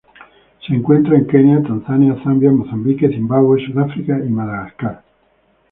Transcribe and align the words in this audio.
Se 0.65 0.73
encuentra 0.73 1.15
en 1.15 1.27
Kenia 1.27 1.61
Tanzania 1.61 2.17
Zambia 2.23 2.49
Mozambique 2.51 3.07
Zimbabue, 3.09 3.63
Sudáfrica 3.63 4.17
y 4.25 4.29
Madagascar. 4.31 5.03